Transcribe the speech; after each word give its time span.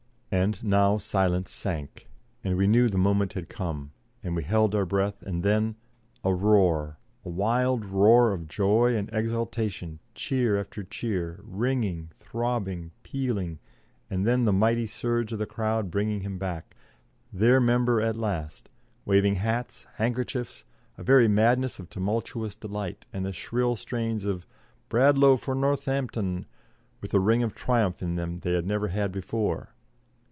And 0.33 0.63
now 0.63 0.97
silence 0.97 1.51
sank, 1.51 2.07
and 2.41 2.55
we 2.55 2.65
knew 2.65 2.87
the 2.87 2.97
moment 2.97 3.33
had 3.33 3.49
come, 3.49 3.91
and 4.23 4.33
we 4.33 4.45
held 4.45 4.73
our 4.73 4.85
breath, 4.85 5.21
and 5.23 5.43
then 5.43 5.75
a 6.23 6.33
roar, 6.33 6.97
a 7.25 7.29
wild 7.29 7.83
roar 7.83 8.31
of 8.31 8.47
joy 8.47 8.95
and 8.95 9.09
exultation, 9.11 9.99
cheer 10.15 10.57
after 10.57 10.83
cheer, 10.85 11.41
ringing, 11.43 12.11
throbbing, 12.15 12.91
pealing, 13.03 13.59
and 14.09 14.25
then 14.25 14.45
the 14.45 14.53
mighty 14.53 14.85
surge 14.85 15.33
of 15.33 15.39
the 15.39 15.45
crowd 15.45 15.91
bringing 15.91 16.21
him 16.21 16.37
back, 16.37 16.77
their 17.33 17.59
member 17.59 17.99
at 17.99 18.15
last, 18.15 18.69
waving 19.03 19.35
hats, 19.35 19.85
handkerchiefs, 19.95 20.63
a 20.97 21.03
very 21.03 21.27
madness 21.27 21.77
of 21.77 21.89
tumultuous 21.89 22.55
delight, 22.55 23.05
and 23.11 23.25
the 23.25 23.33
shrill 23.33 23.75
strains 23.75 24.23
of 24.23 24.47
"Bradlaugh 24.87 25.35
for 25.35 25.55
Northampton!" 25.55 26.45
with 27.01 27.13
a 27.13 27.19
ring 27.19 27.43
of 27.43 27.53
triumph 27.53 28.01
in 28.01 28.15
them 28.15 28.37
they 28.37 28.53
had 28.53 28.65
never 28.65 28.87
had 28.87 29.11
before. 29.11 29.73